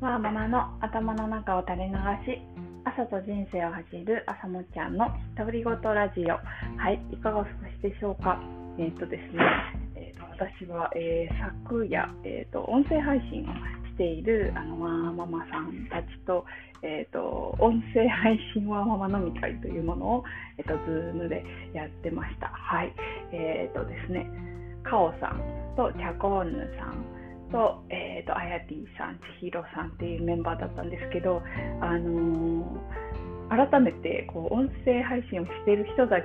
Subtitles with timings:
[0.00, 1.94] わーママの頭の中を垂れ流
[2.32, 2.40] し
[2.84, 6.38] 朝と人生を走る朝もちゃんの独り言ラジオ。
[6.78, 8.38] はいいかがお過ごしでしょうか？
[8.78, 9.42] えっ、とですね、
[9.96, 13.46] えーと、私は、えー、昨夜、えーと、音声配信を
[13.90, 16.46] しているあのワーママさんたちと,、
[16.84, 20.24] えーと、音声配信ワーママ飲み会というものを、
[20.58, 21.44] えー、と Zoom で
[21.74, 22.46] やってました。
[22.46, 22.94] はい
[23.32, 24.30] えっ、ー、とですね
[24.84, 25.42] カオさん
[25.76, 27.04] とチャコーヌさん
[27.50, 31.42] と,、ーと、あやてぃさん千尋さんっていうメンバーだったんですけど、
[31.80, 36.20] あのー、改めてこう音声配信をしている人だ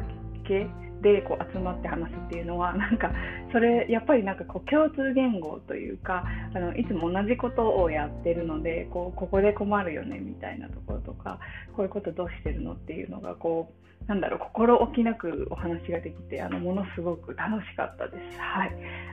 [0.48, 0.68] け
[1.04, 3.12] でこう集まって話すっていうのは なんか
[3.52, 6.24] それやっぱりなんかこう共通言語というか
[6.56, 11.40] あのいつも同じことをやってるのでこうここで困るよねみたいなところとか
[11.76, 18.40] こういうことどうしてるのっていうのがこうなんだろう心置きなくお話ができてあのものすごく楽しかったです。
[18.40, 18.72] はい、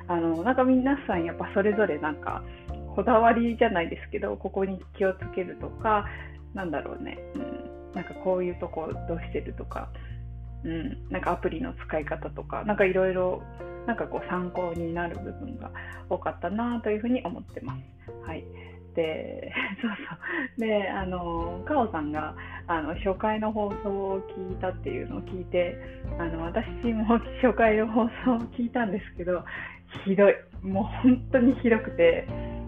[0.09, 2.42] あのなんか皆さんやっぱそれぞれなんか
[3.01, 6.05] こだわりじゃないですけどここに気をつけるとか
[6.53, 9.89] なんだろうね、うん、なんかこういうとこどうしてるとか、
[10.65, 12.62] うん、なんかアプリの使い方とか。
[12.65, 13.42] なんかいろいろ
[13.87, 15.70] なんかこう参考になる部分が
[16.11, 18.29] 多かったなというふうに思ってます。
[18.29, 18.45] はい。
[18.95, 19.97] で そうそ
[20.59, 20.61] う。
[20.61, 22.35] であのカオさんが
[22.67, 25.75] あの初回の放送を聞いたっていうのを聞いて
[26.19, 27.07] あの私も
[27.42, 29.42] 初回の放送を聞いたんですけど
[30.05, 30.35] ひどい。
[30.62, 32.59] もう本当にひどくて。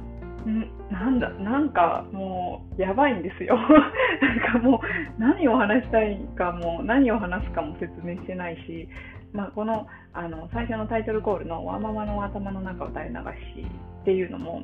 [0.91, 3.57] なんだなんかもうやばいんですよ。
[4.21, 4.83] なんかも
[5.19, 8.89] う何を話したいかも何を話すかも説明してないし、
[9.33, 13.17] まあ、このあの最初のタイトルコールの「ワンママの頭の中を垂れ流
[13.63, 13.67] し」
[14.03, 14.63] っていうのも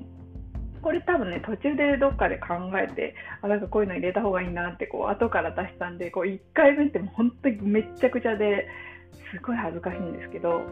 [0.83, 8.69] これ多分ね途中でどっかで考えてあなんかこういうの入れた方がいいなってこう後から出したんでこう1回目ってもう本当にめっちゃくちゃで
[9.33, 10.63] すごい恥ずかしいんですけど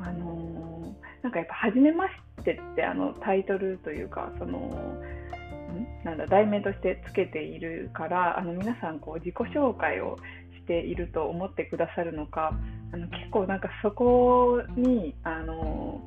[0.00, 0.65] あのー、
[1.26, 4.96] なんかやっぱ「初めまして」ってあのタイトルというかその
[6.04, 10.16] なんだ題名としてつけているからあの皆さんこう自己紹介を
[10.56, 12.52] していると思ってくださるのか
[12.92, 16.00] あの結構なんかそこにあの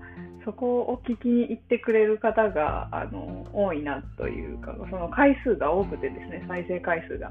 [0.46, 7.30] そこを聞きに行ってくれる方があの多いなというかその回数が多くてですね再生回数が。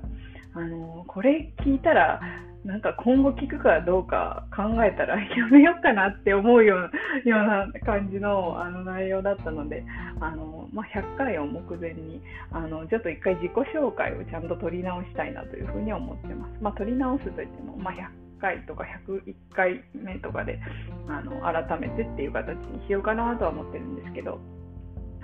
[0.54, 2.20] あのこれ聞いたら
[2.64, 9.84] なんか今後聞くかどうか考えたら やめようかなって思うような感じのあの内容だったので
[10.20, 12.20] あの、まあ、100回を目前に
[12.50, 16.62] あのちょっと一回自己紹介をちゃんと取り直したいなというふうに思ってます。
[16.62, 18.08] まあ、取り直すといっても、まあ、100
[18.40, 20.58] 回とか101回目とかで
[21.08, 24.40] あの改めてっていう形にしようかなとは思ってるんですけど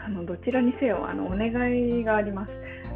[0.05, 2.51] あのどちらにせよあのお願いがあります。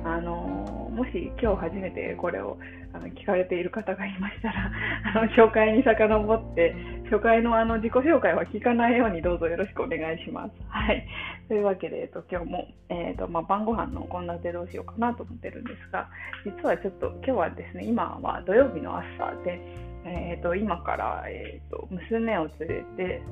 [0.05, 2.57] あのもし今日初めてこれを
[2.93, 4.71] あの聞かれている方がいましたら
[5.15, 6.75] あの紹介に遡って
[7.11, 10.53] 初回のあの自己紹介は聞かないようにどうぞよろしくお願いします。
[10.69, 11.05] はい、
[11.49, 16.09] というわけで、えっと、今日も、えーとまあ、晩ご飯の献立どうしようかなと思ってるんですが
[16.45, 19.61] 実はちょっと今日はですね今は土曜日の朝で
[20.05, 23.23] えーと、今から、えーと、娘を連れて、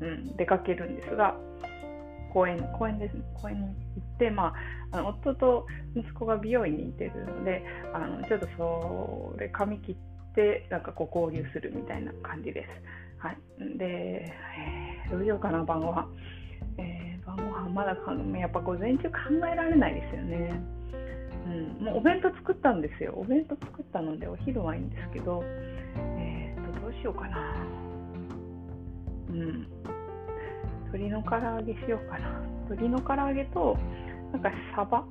[0.00, 1.34] うん、出かけるんですが
[2.32, 3.72] 公園公園ですね公園に行
[4.04, 4.54] って、ま
[4.92, 5.66] あ、あの夫と
[5.96, 12.68] 息子が美容院に行ってるのであのちょっとそれ髪切ってなんかこう交流するみたいな感じです。
[13.18, 16.08] はい、で、えー、どうしようかな晩ご飯、
[16.78, 17.96] えー、晩ご飯まだ
[18.38, 19.16] やっぱ午前中考
[19.52, 20.78] えられないですよね。
[21.46, 23.14] うん、もうお弁当作ったんですよ。
[23.16, 25.42] お弁当作ったのでお昼はいいんですけど、
[25.96, 27.54] えー、とどうしようかな。
[29.30, 29.66] うん。
[30.92, 32.40] 鶏の唐揚げしようかな。
[32.70, 33.76] 鶏の唐揚げと、
[34.32, 35.04] なんかサバ？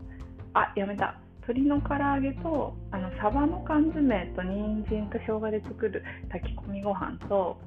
[0.53, 1.19] あ、やめた。
[1.47, 7.57] 鶏の唐揚げと、あの、サバの缶詰と人参と生姜で作る炊き込みご飯と、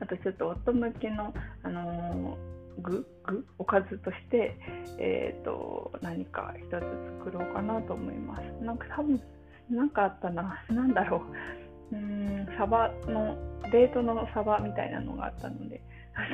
[0.00, 3.06] あとちょっと夫向けの、あのー、具？
[3.26, 3.46] 具？
[3.58, 4.56] おかずとして、
[4.98, 6.70] えっ、ー、と、何か一つ
[7.18, 8.64] 作ろうかなと思います。
[8.64, 9.20] なんか多分、
[9.68, 10.64] なんかあったな。
[10.70, 11.18] なんだろ
[11.92, 11.96] う。
[11.96, 13.36] うんサバの
[13.70, 15.80] デートのサバみたいなのがあったので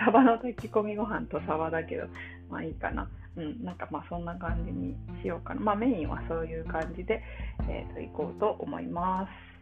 [0.05, 2.07] サバの炊き込みご飯とサバだけど
[2.51, 3.09] まあいいかな。
[3.37, 5.61] うんなんかまあそんな感じにしようかな。
[5.61, 7.23] まあメインはそういう感じで、
[7.69, 9.54] えー、といこうと思います。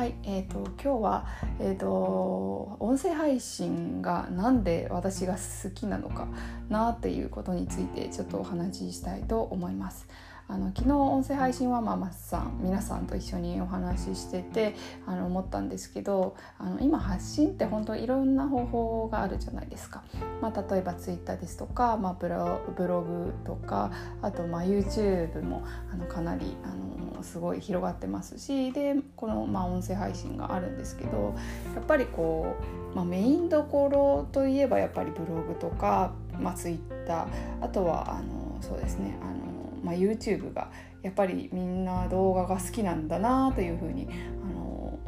[0.00, 1.26] はい、えーと、今日は、
[1.58, 6.26] えーと、音声配信が何で私が好きなのか
[6.70, 10.08] なっていうことについてちょっとお話ししたいと思います。
[10.50, 14.74] あの昨日音声配信はママさん皆さんと一緒にお話ししてて
[15.06, 20.02] あの思ったんですけどあの今発信って本当いろんな方法があるじゃないですか。
[20.42, 23.92] まあ、例えばツイッターですとか、まあ、ブロブログとか
[24.22, 25.62] あとまあ YouTube も
[25.92, 26.68] あのかなりあ
[27.16, 31.34] のすごい広がってますしでこのまあ音声配信があるんですけど
[31.76, 32.56] やっぱりこ
[32.92, 37.26] う、まあ、メインどころといえばやっぱりブログとか、まあ、ツイッター
[37.60, 39.49] あとはあのそうですねあの、
[39.82, 40.70] まあ、YouTube が
[41.02, 44.08] やっぱりみんな動画が好きなんだなというふうに
[44.44, 44.98] あの、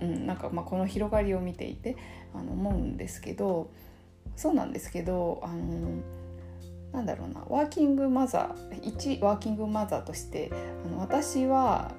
[0.00, 1.96] うん、なんかまあこの広がりを見ていて
[2.34, 3.70] あの思うんですけど
[4.36, 6.02] そうなんですけどあの
[6.92, 10.50] なんだろうなワーキングマザー一ワーキングマザーとして
[10.86, 11.92] あの私は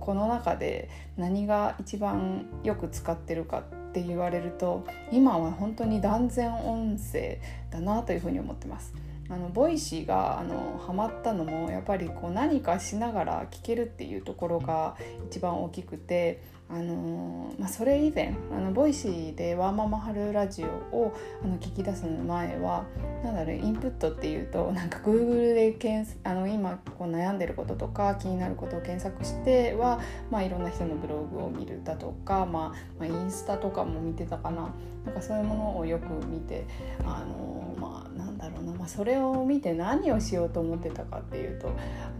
[0.00, 7.40] この中で何が一番よく使ってるかって言われると今は本当に断然音声
[7.70, 8.94] だなというふうに思ってます。
[9.28, 14.96] あのボイシーがあのハマったのもやっぱりこう何かしながら聞けるっていうところが
[15.30, 22.84] 一番大きくてあのまあ、それ以前あのボイシーでワーママハルラジオをあの聞き出す前は
[23.22, 34.74] なんだろうインプットっていうとなんか Google で検あの今こう悩んでることとか気になることを検索しては、まあ、いろんな人のブログを見るだとか、まあ、まあ、インスタとかも見てたかな。
[35.04, 36.66] なんかそういうものをよく見て
[37.04, 41.70] あのまあなんだろうな、まあ、それを見て何をしようと思ってたかっていうと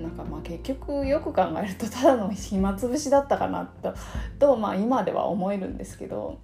[0.01, 3.95] なんかまあ結局よく考えるとただの暇つぶしだったかなと
[4.39, 6.39] と、まあ、今では思えるんですけど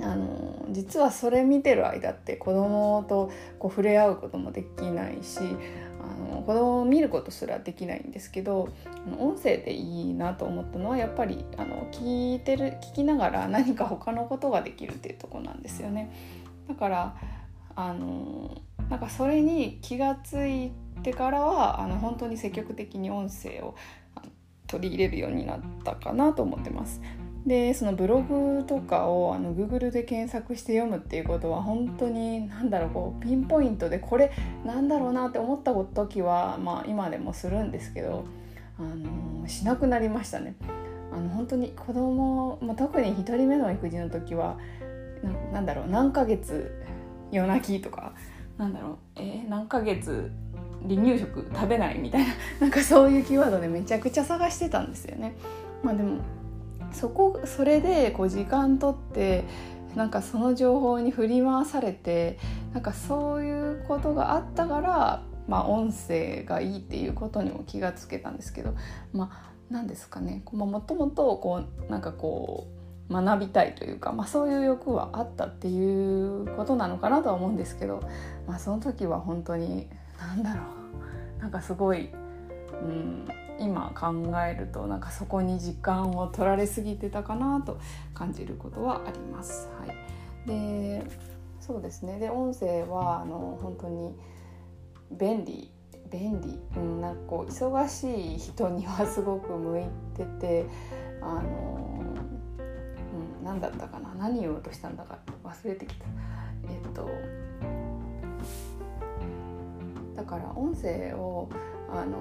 [0.00, 5.40] あの実はそれ見てる間って子供とこう触れ合うこともできないし
[6.00, 8.68] あの子供を見ることすらできないんですけど
[9.18, 16.12] 音声でいいなと思ったのはやっぱりあの聞いてる聞きながら何か他のことができるっていうとこなんですよね。
[16.68, 17.16] だから
[17.74, 23.74] あのなんかそれに気がついてからはあの本当に積極的に音声を
[24.66, 27.00] 取り入れるようになったかなと思ってます。
[27.46, 34.32] でそのブログとかをあの Google で検索して読むっていうことは本当に何だろうこうピンポイントでこれ
[34.64, 38.26] なんだろうなって思った時は、まあ、今でもするんですけど、
[38.78, 40.56] あのしなくなりましたね。
[41.10, 44.58] あの本当に子供、まあ、特に1人目の育児の時は
[45.52, 46.84] なんだろう何ヶ月
[47.32, 48.12] 夜泣きとか
[48.58, 50.30] なんだろう、えー、何ヶ月
[50.82, 52.34] 離乳食食べないみたいな。
[52.60, 55.36] なんかそういうキーワードでめちゃくちゃ探してたんですよね。
[55.82, 56.18] まあ、でも
[56.92, 59.44] そこそれでこう時間とって
[59.94, 62.38] なんかその情報に振り回されて
[62.72, 68.74] なんかそういうことがあったから、まあ、音声がいいっていうことにも気がつけたんですけど
[69.12, 70.42] まあ何ですかね。
[70.52, 72.77] もともとこうなんかこう
[73.10, 78.00] 学びたいというか、まあ、そういう欲はあったっていうことなのかなとは思うんですけど、
[78.46, 79.88] まあ、その時は本当に
[80.20, 81.40] 何だろう。
[81.40, 82.10] なんかすごい、
[82.82, 83.28] うん、
[83.58, 84.12] 今考
[84.44, 87.78] えるとなんかそこに時間を取られすぎてたかなと
[88.12, 89.68] 感じることはあります。
[89.78, 91.04] はい、で
[91.60, 92.18] そうですね。
[92.18, 94.18] で音声はあの本当に
[95.12, 95.70] 便利
[96.10, 99.84] 便利、うん、なんかこう忙しい人にはすごく向い
[100.16, 100.66] てて
[101.20, 101.97] あの、
[103.48, 104.14] 何だったかな？
[104.18, 105.18] 何言おうとしたんだか？
[105.42, 106.04] 忘れてきた。
[106.68, 107.08] えっと
[110.14, 111.48] だから音声を
[111.90, 112.18] あの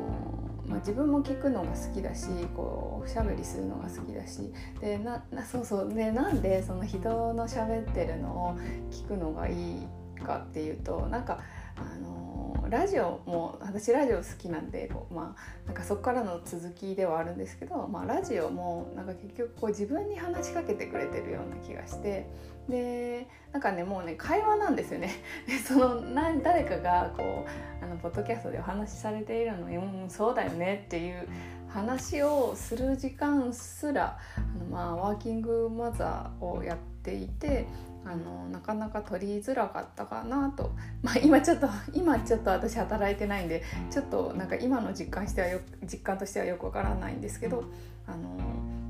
[0.67, 4.53] まあ、自分も聞くのが好きだしこうおしゃべりするのが好きだし。
[4.79, 5.93] でなそうそう。
[5.93, 8.57] でなんでその人の喋ってるのを
[8.89, 9.87] 聞くのがいい
[10.25, 11.39] かっていうとなんか
[11.75, 22.27] あのラジオも私ラジオ好きなんでこう、まあ、なんかそこからの続きではあるんですけど、まあ、ラジオもなんか結局こう自分に話しかけてくれてるような気がして
[22.69, 25.11] でなんかねもうね会話なんですよね。
[25.47, 27.45] でそのな誰かがこ
[27.81, 31.27] うあのポッドキャストでお話しされているのに「うんそうだよね」っていう
[31.69, 37.67] 話をする時間すらあの、まあ、ワーキングマザーをやっていて
[38.05, 40.71] あのなかなか取りづらかったかなと、
[41.03, 47.65] まあ、今ちょっと今ちょっと私働いてないんでちょっとなんか今の実感してはよ実感としてはよくわからないんですけど
[48.05, 48.37] あの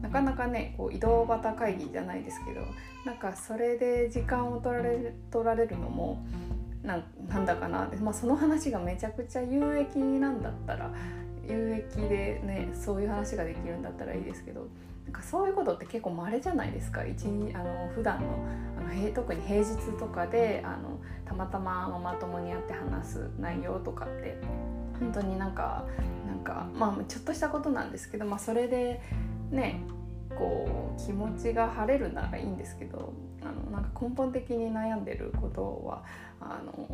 [0.02, 2.62] なかなかねこう移動型会議じゃないですけど
[3.06, 6.24] なんかそれで時間を取られる取られるのも
[6.84, 10.92] ななんだかな、まあ、その話がめちゃくちゃ有益なんだったら
[11.48, 14.68] 有益でねそういう話ができるんだったらいいですけど
[15.08, 17.06] なんかそういうことって結構稀じゃないですか。
[17.06, 18.28] 一あの普段の
[18.78, 24.38] あの特に平日とかであのたまたまママ友に会って話す内容とかって
[25.00, 25.86] 本当になんか
[26.28, 29.02] なんかまあちょっとしたことなんですけど、まあ、それで
[29.50, 29.80] ね
[30.38, 36.04] こう気持ちが晴れるならいいんですけどあのなんか根本的に悩んでることは
[36.42, 36.86] あの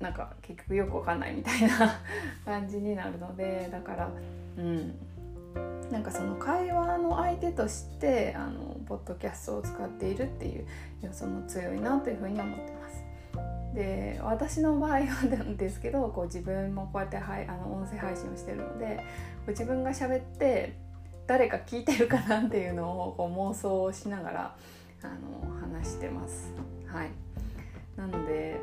[0.00, 1.98] なんか結局よくわかんないみたいな
[2.44, 4.10] 感じになるのでだから
[4.58, 5.07] うん。
[5.90, 10.66] なんかその会話の相手としてあのポッドキャストを使っているっていう
[11.02, 13.04] 要素も強いなというふうに思ってます。
[13.74, 19.02] で私の場合はなんですけどこう自分もこうやってはいあの音声配信をしてるのでこ
[19.48, 20.76] う自分が喋って
[21.26, 24.56] 誰か聞いてるかなっていうのをこう妄想しながら
[25.02, 26.52] あの話してます。
[26.86, 27.10] はい、
[27.96, 28.58] なので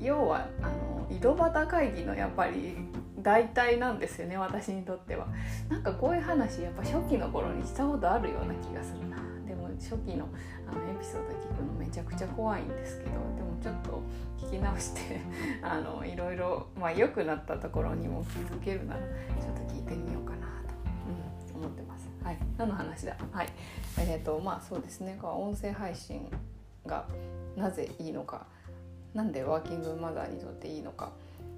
[0.00, 2.76] 要はあの井戸端会議のやっぱり
[3.18, 5.26] 代替なんですよね私にとっては。
[5.68, 9.16] なんかこういう話やっぱ初期の頃にしたことあるような気がするな。
[9.46, 10.28] でも初期の
[10.66, 14.02] あのエピソード聞くのめちゃくちゃ怖いんですけどでもちょっと
[14.38, 15.20] 聞き直して
[15.62, 22.08] あのいろいろ、まあ、良くなったところにも気づけるならちょっと聞いてみようかなと、うん、思ってます。
[22.22, 23.16] はい、何の話だ？
[23.32, 23.48] はい
[23.98, 26.30] えーとまあそうですね音声配信
[26.86, 27.06] が
[27.56, 28.46] なぜいいのか
[29.14, 31.12] なんでワーキングマザーにとっていいのか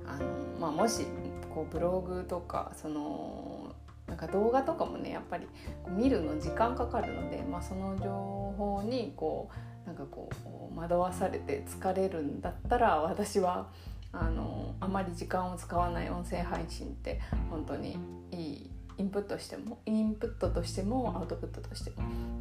[0.06, 0.26] あの、
[0.60, 1.06] まあ、もし
[1.54, 3.74] こうブログとかその
[4.06, 5.46] なんか動画とかもねやっぱり
[5.88, 9.50] 見るの時間かかるので、まあ、その情報にこ
[9.84, 10.28] うなんかこ
[10.74, 13.68] う惑わされて疲れるんだったら私は
[14.12, 17.96] あのあまり時間を使わない音声配信って本当に
[18.30, 21.96] いいインプットしてもインプットとしてもアウトプットとしても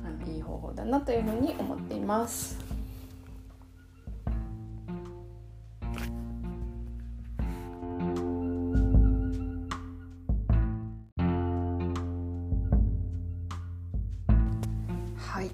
[0.06, 2.81] あのいい方法だなというふうに思っています。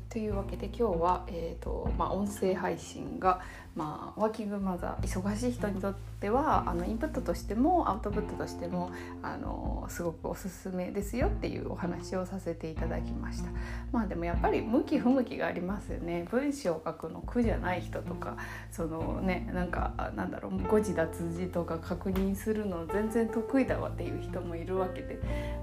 [0.09, 3.41] というわけで今日は、えーとまあ、音声配信が、
[3.75, 8.89] まあ、ワーキングマザー忙しい人にとってはあのインプットとしてもアウトプットとしても
[9.21, 13.49] あのすごくおすすめですよっていうお話をさせていただきました。
[13.91, 16.25] まあでもやっぱり向き不向きがありますよね。
[16.31, 18.37] 文章を書くの苦じゃない人とか
[18.71, 25.19] そのねなんかなんだろう誤字脱字とか確認するの全然得意だわっていう人もいるわけで。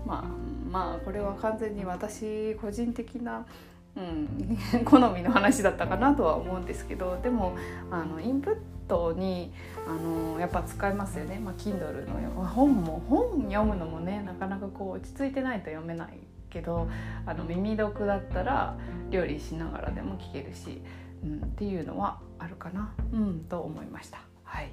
[0.07, 0.25] まあ
[0.71, 3.47] まあこれは完全に私個人的な
[4.85, 7.57] 好みの話だったかなとは思うんですけどでも
[7.91, 9.53] あのインプットに
[9.87, 16.19] あのやっぱ使えますよね、まあ、Kindle の本も本読むのもねなかなかこう落ち着いてないと読めない
[16.51, 16.89] けど
[17.27, 18.77] あの耳読だったら
[19.11, 20.83] 料理しながらでも聞けるし、
[21.25, 24.21] うん、っていうのはあるかな、うん、と思いました。
[24.45, 24.71] はい。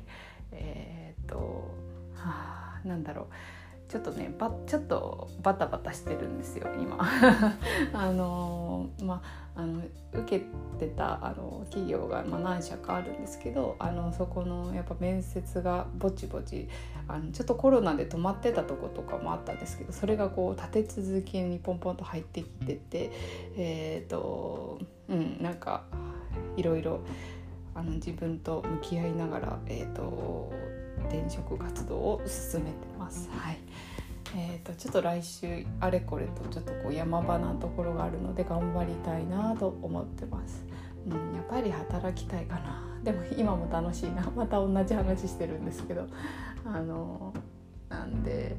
[0.51, 1.71] えー、っと
[2.15, 3.25] はなんだろう。
[3.91, 6.97] ちょっとねばちょっとバタバタしてるんですよ今。
[7.91, 9.21] あのま
[9.53, 9.81] あの
[10.13, 10.45] 受け
[10.79, 16.69] てたあの企業が、まあ、何社かあるんですけどあのそこのやっぱ面接がぼちぼち
[17.09, 23.11] あのちょっとコロナで止まってたとことかもあったんですけどそれがこう立て続けにポンポンと入ってきてて
[23.57, 24.79] えっ、ー、と
[25.09, 25.83] うんなんか
[26.55, 27.01] いろいろ
[27.75, 30.53] あの自分と向き合いながらえっ、ー、と
[31.01, 33.29] 転職活動を進めてます。
[33.31, 33.57] はい
[34.35, 40.65] えーと、ちょっと来週あれこれとちょっとこう山場なところがあるので頑張りたいなと思ってます。
[41.05, 46.07] うん、やっぱり働きたいかなでも今も楽しいな また同じ話してるんですけど
[46.63, 47.33] あの
[47.89, 48.55] なんで、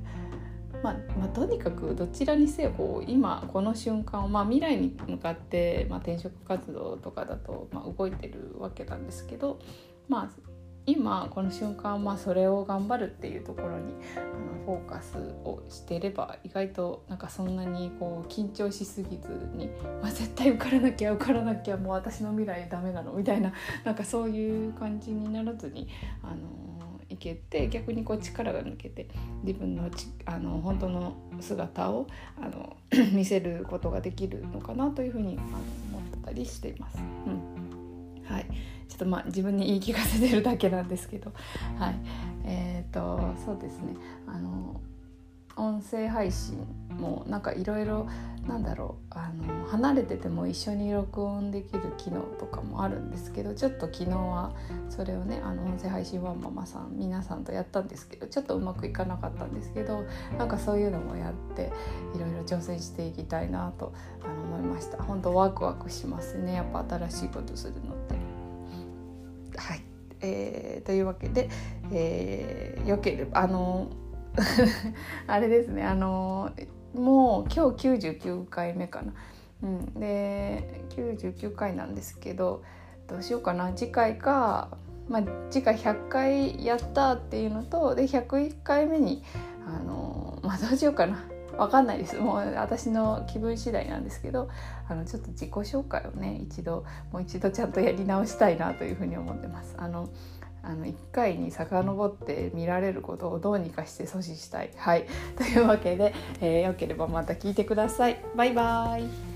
[0.82, 9.58] まあ、まあ、とにかくどちらにせよこう今この瞬間を、まあ、未来に向かって、まあ、転職活動とかだと、まあ、動いてるわけなんですけど、
[10.08, 10.51] まあ、
[10.84, 19.70] 今この瞬間まあそれを頑張るっていうところにあのフォーカスをしてれば意外となんかそんなにこう緊張しすぎずに、
[20.00, 23.52] まあ、絶対受からなきゃ受からなきゃもう私の未来ダメなのみたいな
[23.84, 25.88] なんかそういう感じにならずに
[26.22, 26.34] あの
[27.08, 29.06] いけて逆にこう力が抜けて
[29.44, 32.06] 自分のちあの本当の姿を
[32.40, 32.76] あの
[33.12, 36.98] 見せることができるのかなというふうに思ったりしています。
[37.26, 37.51] うん
[38.92, 41.32] ちょっとまあ自分に言い聞かせてるだけなんですけど。
[41.78, 41.94] はい。
[42.44, 43.96] えっ、ー、とそうですね。
[44.26, 44.80] あの
[45.56, 46.58] 音声配信
[46.90, 48.06] もなんかいろいろ
[48.46, 49.14] なんだろう。
[49.14, 54.52] あの離れてても一緒に録音できる機能とかもあるんですけどちょっと昨日は
[54.90, 60.04] それをねあの音声配信ワンママさん皆さんとやったんですけどちょっとうまくいかなかったんですけど
[60.36, 61.72] なんかそういうのもやって
[62.14, 63.94] いろいろ挑戦していきたいなと
[64.24, 65.02] 思いました。
[65.02, 66.54] 本当ワクワクしますね。
[66.54, 68.21] やっぱ新しいことするのって。
[69.56, 69.82] はい、
[70.20, 71.48] えー、というわけで、
[71.92, 73.88] えー、よければあの
[75.26, 76.50] あれですねあの
[76.94, 79.12] もう今日99回目かな。
[79.62, 82.64] うん、で99回なんですけど
[83.06, 83.72] どうしようかな。
[83.74, 84.76] 次回か、
[85.08, 89.22] まあ、次回100回やったっていうのとで101回目に
[89.66, 91.31] あのまあどうしようかな。
[91.56, 94.48] わかんないですもう私の気分次第なんですけど
[94.88, 99.74] あのちょっと自己紹介をね一度もう一度ちゃんとやり直したいなというふうに思ってます。
[99.78, 100.08] あの
[100.64, 104.70] あの1回に遡って見られることをどうにかして阻止したい。
[104.76, 105.06] はい、
[105.36, 108.22] というわけで、えー、よければまた聞いてください。
[108.36, 109.31] バイバイ